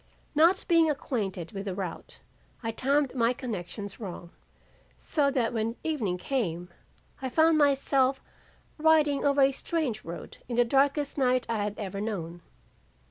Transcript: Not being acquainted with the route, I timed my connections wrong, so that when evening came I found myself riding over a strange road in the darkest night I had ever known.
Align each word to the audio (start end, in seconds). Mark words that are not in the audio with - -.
Not 0.33 0.65
being 0.67 0.89
acquainted 0.89 1.51
with 1.51 1.65
the 1.65 1.75
route, 1.75 2.21
I 2.63 2.71
timed 2.71 3.13
my 3.13 3.33
connections 3.33 3.99
wrong, 3.99 4.31
so 4.97 5.29
that 5.29 5.53
when 5.53 5.75
evening 5.83 6.17
came 6.17 6.69
I 7.21 7.29
found 7.29 7.59
myself 7.59 8.19
riding 8.79 9.23
over 9.23 9.41
a 9.43 9.51
strange 9.51 10.03
road 10.03 10.37
in 10.49 10.55
the 10.55 10.65
darkest 10.65 11.19
night 11.19 11.45
I 11.47 11.57
had 11.61 11.77
ever 11.77 12.01
known. 12.01 12.41